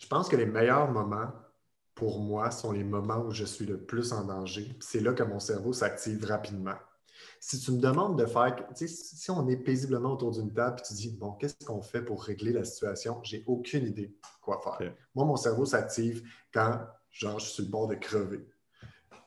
Je 0.00 0.06
pense 0.06 0.28
que 0.28 0.36
les 0.36 0.46
meilleurs 0.46 0.90
moments 0.90 1.30
pour 1.94 2.20
moi 2.20 2.50
sont 2.50 2.72
les 2.72 2.82
moments 2.82 3.18
où 3.18 3.30
je 3.30 3.44
suis 3.44 3.66
le 3.66 3.78
plus 3.78 4.12
en 4.12 4.24
danger. 4.24 4.74
C'est 4.80 5.00
là 5.00 5.12
que 5.12 5.22
mon 5.22 5.38
cerveau 5.38 5.74
s'active 5.74 6.24
rapidement. 6.24 6.76
Si 7.38 7.60
tu 7.60 7.72
me 7.72 7.78
demandes 7.78 8.18
de 8.18 8.24
faire, 8.24 8.56
si 8.74 9.30
on 9.30 9.46
est 9.48 9.58
paisiblement 9.58 10.14
autour 10.14 10.30
d'une 10.30 10.52
table 10.54 10.80
et 10.80 10.82
tu 10.82 10.94
dis, 10.94 11.10
bon, 11.10 11.32
qu'est-ce 11.32 11.66
qu'on 11.66 11.82
fait 11.82 12.00
pour 12.00 12.24
régler 12.24 12.52
la 12.52 12.64
situation? 12.64 13.22
J'ai 13.22 13.44
aucune 13.46 13.86
idée 13.86 14.16
quoi 14.40 14.60
faire. 14.62 14.94
Moi, 15.14 15.26
mon 15.26 15.36
cerveau 15.36 15.66
s'active 15.66 16.26
quand, 16.52 16.80
genre, 17.10 17.38
je 17.38 17.44
suis 17.44 17.54
sur 17.56 17.64
le 17.64 17.70
bord 17.70 17.86
de 17.86 17.96
crever. 17.96 18.48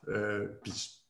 Euh, 0.08 0.48
puis 0.64 1.04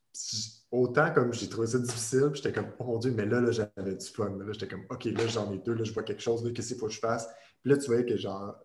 autant 0.72 1.12
comme 1.13 1.34
j'ai 1.34 1.48
trouvé 1.48 1.67
ça 1.67 1.79
difficile, 1.79 2.32
j'étais 2.34 2.51
comme, 2.51 2.72
oh 2.79 2.84
mon 2.84 2.98
Dieu, 2.98 3.12
mais 3.12 3.25
là, 3.25 3.39
là 3.39 3.51
j'avais 3.51 3.96
du 3.96 4.05
fun. 4.05 4.38
Là, 4.38 4.51
j'étais 4.51 4.67
comme, 4.67 4.86
OK, 4.89 5.05
là, 5.05 5.27
j'en 5.27 5.50
ai 5.53 5.60
deux, 5.60 5.74
là, 5.74 5.86
je 5.86 5.93
vois 5.93 6.03
quelque 6.03 6.22
chose, 6.22 6.43
qu'est-ce 6.53 6.70
qu'il 6.70 6.77
faut 6.77 6.88
que 6.88 6.93
je 6.93 7.00
fasse? 7.00 7.29
Puis 7.62 7.72
là, 7.72 7.77
tu 7.77 7.88
vois 7.88 8.03
que, 8.03 8.17
genre, 8.17 8.55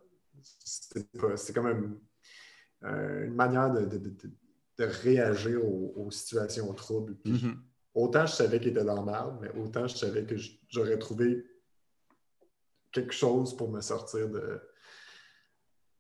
c'est 0.42 1.52
comme 1.52 1.98
une 2.82 3.34
manière 3.34 3.72
de, 3.72 3.98
réagir 4.78 5.64
aux, 5.64 6.10
situations 6.10 6.72
troubles. 6.72 7.16
Mm-hmm. 7.24 7.56
Autant 7.94 8.26
je 8.26 8.32
savais 8.32 8.60
qu'il 8.60 8.68
était 8.68 8.84
dans 8.84 9.04
la 9.04 9.12
merde, 9.12 9.38
mais 9.40 9.50
autant 9.60 9.86
je 9.88 9.96
savais 9.96 10.24
que 10.24 10.36
j'aurais 10.68 10.98
trouvé 10.98 11.44
quelque 12.92 13.12
chose 13.12 13.56
pour 13.56 13.70
me 13.70 13.80
sortir 13.80 14.28
de, 14.28 14.60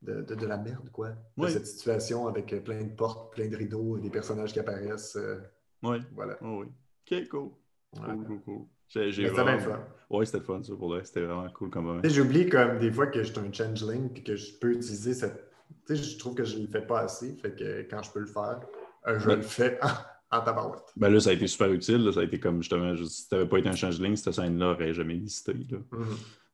de, 0.02 0.46
la 0.46 0.56
merde, 0.56 0.90
quoi. 0.90 1.10
De 1.36 1.48
cette 1.48 1.66
situation 1.66 2.28
avec 2.28 2.62
plein 2.64 2.82
de 2.82 2.94
portes, 2.94 3.32
plein 3.32 3.48
de 3.48 3.56
rideaux, 3.56 3.98
des 3.98 4.10
personnages 4.10 4.52
qui 4.52 4.60
apparaissent. 4.60 5.16
Euh, 5.16 5.40
oui. 5.82 5.98
Voilà. 6.12 6.38
oui. 6.42 6.66
OK, 7.10 7.28
cool. 7.28 7.50
Cool, 7.96 8.24
cool, 8.26 8.42
cool. 8.42 8.66
C'était 8.88 9.10
bien 9.10 9.58
fun. 9.58 9.78
Oui, 10.10 10.26
c'était 10.26 10.40
fun, 10.40 10.62
ça, 10.62 10.74
pour 10.74 10.96
C'était 11.04 11.20
vraiment 11.20 11.48
cool 11.50 11.70
comme 11.70 11.84
moment. 11.84 12.00
J'oublie 12.04 12.48
comme 12.48 12.78
des 12.78 12.90
fois 12.90 13.08
que 13.08 13.22
je 13.22 13.30
suis 13.30 13.38
un 13.38 13.52
changeling 13.52 14.10
et 14.16 14.22
que 14.22 14.36
je 14.36 14.52
peux 14.58 14.72
utiliser 14.72 15.14
cette. 15.14 15.50
Tu 15.86 15.96
sais, 15.96 16.02
je 16.02 16.18
trouve 16.18 16.34
que 16.34 16.44
je 16.44 16.56
ne 16.56 16.62
le 16.62 16.68
fais 16.68 16.80
pas 16.80 17.00
assez. 17.00 17.36
Fait 17.36 17.54
que 17.54 17.82
quand 17.90 18.02
je 18.02 18.10
peux 18.10 18.20
le 18.20 18.26
faire, 18.26 18.60
euh, 19.06 19.18
je 19.18 19.28
le 19.28 19.42
fais 19.42 19.78
en, 20.30 20.40
tabarouette. 20.40 20.92
Ben 20.96 21.10
là, 21.10 21.20
ça 21.20 21.30
a 21.30 21.32
été 21.34 21.46
super 21.46 21.70
utile. 21.70 22.10
Ça 22.12 22.20
a 22.20 22.22
été 22.22 22.40
comme 22.40 22.62
justement, 22.62 22.96
si 22.96 23.28
tu 23.28 23.34
n'avais 23.34 23.48
pas 23.48 23.58
été 23.58 23.68
un 23.68 23.76
changeling, 23.76 24.16
cette 24.16 24.32
scène-là 24.32 24.72
n'aurait 24.72 24.94
jamais 24.94 25.14
existé. 25.14 25.52
Mm-hmm. 25.52 26.04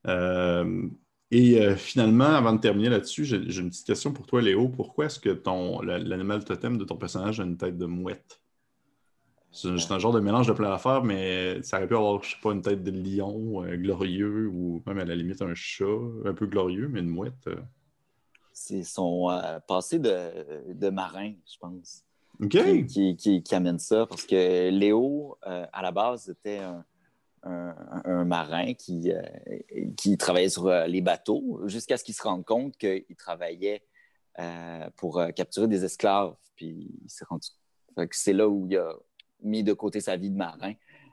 Euh, 0.09 0.88
et 1.31 1.61
euh, 1.61 1.76
finalement, 1.76 2.25
avant 2.25 2.53
de 2.53 2.61
terminer 2.61 2.88
là-dessus, 2.88 3.25
j'ai 3.25 3.37
une 3.37 3.71
petite 3.71 3.87
question 3.87 4.12
pour 4.12 4.26
toi, 4.26 4.43
Léo. 4.43 4.69
Pourquoi 4.69 5.07
est-ce 5.07 5.19
que 5.19 5.31
ton 5.31 5.81
l'animal 5.83 6.45
totem 6.45 6.76
de 6.76 6.85
ton 6.85 6.97
personnage 6.97 7.41
a 7.41 7.45
une 7.45 7.57
tête 7.57 7.79
de 7.79 7.87
mouette? 7.87 8.41
C'est 9.55 9.93
un 9.93 9.99
genre 10.01 10.13
de 10.13 10.19
mélange 10.19 10.49
de 10.49 10.53
plein 10.53 10.69
d'affaires, 10.69 11.05
mais 11.05 11.63
ça 11.63 11.77
aurait 11.77 11.87
pu 11.87 11.95
avoir, 11.95 12.21
je 12.25 12.31
sais 12.31 12.41
pas, 12.43 12.51
une 12.51 12.61
tête 12.61 12.83
de 12.83 12.91
lion 12.91 13.65
euh, 13.65 13.77
glorieux 13.77 14.49
ou 14.49 14.83
même 14.85 14.99
à 14.99 15.05
la 15.05 15.15
limite 15.15 15.41
un 15.43 15.55
chat 15.55 15.85
un 16.25 16.35
peu 16.35 16.47
glorieux, 16.47 16.89
mais 16.89 16.99
une 17.01 17.09
mouette. 17.09 17.47
Euh. 17.47 17.55
C'est 18.53 18.83
son 18.83 19.31
euh, 19.31 19.61
passé 19.61 20.01
de, 20.01 20.91
marin, 20.91 21.35
je 21.47 21.57
pense. 21.59 22.05
Qui, 22.51 23.45
amène 23.53 23.79
ça. 23.79 24.07
Parce 24.07 24.25
que 24.25 24.71
Léo, 24.71 25.39
à 25.43 25.83
la 25.83 25.93
base, 25.93 26.31
était 26.31 26.61
un, 27.45 28.25
marin 28.25 28.75
qui, 28.75 29.13
qui 29.97 30.19
travaillait 30.19 30.49
sur 30.49 30.69
les 30.69 31.01
bateaux 31.01 31.63
jusqu'à 31.67 31.97
ce 31.97 32.03
qu'il 32.03 32.15
se 32.15 32.23
rende 32.23 32.45
compte 32.45 32.77
qu'il 32.77 33.17
travaillait 33.17 33.85
pour 34.97 35.23
capturer 35.37 35.69
des 35.69 35.85
esclaves. 35.85 36.35
Puis 36.57 36.91
il 37.05 37.11
s'est 37.11 37.25
rendu 37.25 37.47
c'est 38.11 38.33
là 38.33 38.49
où 38.49 38.67
il 38.69 38.77
a 38.77 38.93
mis 39.43 39.62
de 39.62 39.73
côté 39.73 40.00
sa 40.00 40.17
vie 40.17 40.31
de 40.31 40.37
marin, 40.37 40.73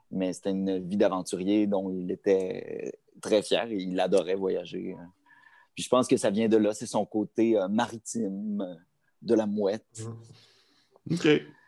mais 0.09 0.33
c'était 0.33 0.51
une 0.51 0.79
vie 0.79 0.97
d'aventurier 0.97 1.67
dont 1.67 1.89
il 1.89 2.11
était 2.11 2.93
très 3.21 3.41
fier 3.41 3.67
et 3.69 3.77
il 3.77 3.99
adorait 3.99 4.35
voyager. 4.35 4.95
Puis 5.75 5.83
je 5.83 5.89
pense 5.89 6.07
que 6.07 6.17
ça 6.17 6.29
vient 6.29 6.49
de 6.49 6.57
là, 6.57 6.73
c'est 6.73 6.85
son 6.85 7.05
côté 7.05 7.57
euh, 7.57 7.67
maritime 7.67 8.61
euh, 8.61 8.75
de 9.21 9.35
la 9.35 9.45
mouette. 9.45 10.05
OK. 11.09 11.27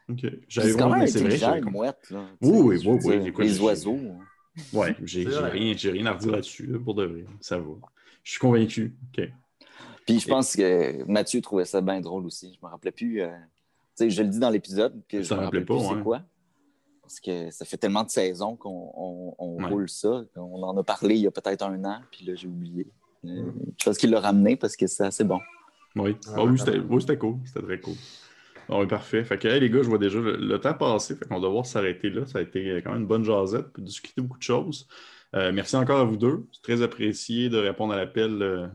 OK. 0.10 0.26
J'avais 0.48 0.74
quand 0.74 0.90
même 0.90 1.08
c'est 1.08 1.24
vrai. 1.24 1.62
mouette. 1.62 2.10
Là, 2.10 2.26
oui, 2.42 2.78
oui, 2.86 3.00
oui, 3.06 3.32
oui. 3.36 3.46
les 3.46 3.62
oiseaux. 3.62 4.00
Oui, 4.74 4.88
j'ai 5.04 5.26
rien, 5.26 5.74
rien 5.74 6.06
à 6.06 6.14
redire 6.14 6.32
là-dessus, 6.32 6.68
pour 6.84 6.96
de 6.96 7.06
vrai. 7.06 7.26
Ça 7.40 7.58
va. 7.58 7.74
Je 8.24 8.32
suis 8.32 8.40
convaincu. 8.40 8.96
OK. 9.18 9.30
Puis 10.06 10.20
je 10.20 10.28
pense 10.28 10.56
que 10.56 11.04
Mathieu 11.06 11.40
trouvait 11.42 11.66
ça 11.66 11.80
bien 11.80 12.02
drôle 12.02 12.26
aussi. 12.26 12.54
Je 12.54 12.66
me 12.66 12.70
rappelais 12.70 12.92
plus. 12.92 13.22
Euh, 13.22 13.32
sais, 13.96 14.10
je 14.10 14.22
le 14.22 14.30
dis 14.30 14.40
dans 14.40 14.50
l'épisode 14.50 15.02
que 15.08 15.22
je 15.22 15.34
me 15.34 15.40
rappelais 15.40 15.64
plus 15.64 15.80
c'est 15.80 16.04
quoi. 16.04 16.22
Parce 17.04 17.20
que 17.20 17.52
ça 17.52 17.66
fait 17.66 17.78
tellement 17.78 18.04
de 18.04 18.10
saisons 18.10 18.56
qu'on 18.56 19.36
roule 19.38 19.90
ça. 19.90 20.24
On 20.38 20.64
en 20.64 20.76
a 20.78 20.84
parlé 20.84 21.16
il 21.16 21.22
y 21.22 21.28
a 21.28 21.32
peut-être 21.32 21.62
un 21.62 21.84
an, 21.84 22.00
puis 22.10 22.26
là, 22.26 22.34
j'ai 22.34 22.48
oublié. 22.48 22.88
Euh, 23.26 23.52
je 23.78 23.86
pense 23.86 23.98
qu'il 23.98 24.10
l'a 24.10 24.22
ramené 24.22 24.56
parce 24.56 24.76
que 24.76 24.88
c'est 24.88 25.04
assez 25.04 25.26
bon. 25.26 25.40
Oui, 25.96 26.16
ah, 26.34 26.44
oui 26.44 26.58
c'était 26.58 27.18
cool. 27.18 27.40
C'était 27.46 27.62
très 27.62 27.80
cool. 27.80 27.96
oui, 28.70 28.88
parfait. 28.88 29.24
Fait 29.26 29.38
que, 29.38 29.48
les 29.50 29.70
gars, 29.70 29.84
je 29.84 29.90
vois 29.90 29.98
déjà 29.98 30.20
le, 30.20 30.58
temps 30.60 30.74
passer. 30.74 31.16
Fait 31.16 31.26
qu'on 31.26 31.40
doit 31.40 31.50
devoir 31.50 31.66
s'arrêter 31.66 32.10
là. 32.10 32.26
Ça 32.26 32.40
a 32.40 32.42
été 32.42 32.82
quand 32.84 32.92
même 32.92 33.02
une 33.02 33.08
bonne 33.08 33.26
jasette. 33.26 33.68
pour 33.74 33.84
discuter 33.84 34.22
beaucoup 34.22 34.40
de 34.40 34.44
choses. 34.44 34.88
Euh, 35.36 35.52
merci 35.52 35.76
encore 35.76 36.00
à 36.00 36.06
vous 36.06 36.18
deux. 36.18 36.48
C'est 36.54 36.62
très 36.62 36.82
apprécié 36.82 37.50
de 37.50 37.58
répondre 37.58 37.94
à 37.94 37.98
l'appel 37.98 38.42
euh, 38.42 38.68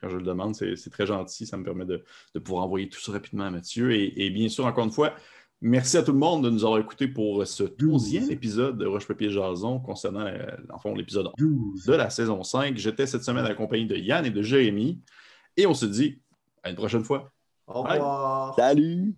quand 0.00 0.08
je 0.08 0.16
le 0.16 0.24
demande. 0.24 0.56
C'est 0.56 0.90
très 0.90 1.06
gentil. 1.06 1.46
Ça 1.46 1.56
me 1.56 1.62
permet 1.62 1.84
de, 1.84 2.02
pouvoir 2.40 2.64
envoyer 2.64 2.88
tout 2.88 3.00
ça 3.00 3.12
rapidement 3.12 3.44
à 3.44 3.50
Mathieu. 3.50 3.92
et 3.92 4.30
bien 4.30 4.48
sûr, 4.48 4.66
encore 4.66 4.84
une 4.84 4.92
fois, 4.92 5.14
Merci 5.62 5.96
à 5.96 6.02
tout 6.02 6.12
le 6.12 6.18
monde 6.18 6.44
de 6.44 6.50
nous 6.50 6.64
avoir 6.64 6.80
écoutés 6.80 7.08
pour 7.08 7.46
ce 7.46 7.64
douzième 7.64 8.30
épisode 8.30 8.76
de 8.76 8.86
Roche 8.86 9.08
Papier 9.08 9.30
Jason 9.30 9.80
concernant 9.80 10.26
l'épisode 10.94 11.30
de 11.38 11.92
la 11.92 12.10
saison 12.10 12.42
5. 12.42 12.76
J'étais 12.76 13.06
cette 13.06 13.24
semaine 13.24 13.46
accompagné 13.46 13.86
de 13.86 13.96
Yann 13.96 14.26
et 14.26 14.30
de 14.30 14.42
Jérémy. 14.42 15.00
Et 15.56 15.66
on 15.66 15.74
se 15.74 15.86
dit 15.86 16.20
à 16.62 16.70
une 16.70 16.76
prochaine 16.76 17.04
fois. 17.04 17.32
Au 17.66 17.82
revoir. 17.82 18.54
Salut. 18.54 19.16